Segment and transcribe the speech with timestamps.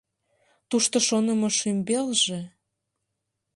[0.69, 2.41] Тушто шонымо шӱмбелже...